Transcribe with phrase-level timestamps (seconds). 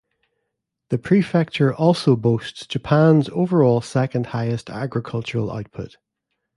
[0.89, 5.97] The prefecture also boasts Japan's overall second-highest agricultural output.